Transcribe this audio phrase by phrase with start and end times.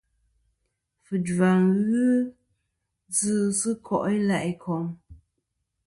[1.05, 1.49] Fujva
[1.87, 2.03] ghɨ
[3.11, 4.85] djɨ sɨ ko' i la' ikom.